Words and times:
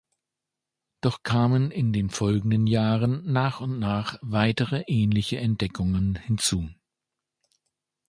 Doch 1.01 1.21
kamen 1.21 1.69
in 1.69 1.93
den 1.93 2.09
folgenden 2.09 2.65
Jahren 2.65 3.31
nach 3.31 3.59
und 3.61 3.77
nach 3.77 4.17
weitere 4.23 4.83
ähnliche 4.87 5.37
Entdeckungen 5.37 6.15
hinzu. 6.15 6.69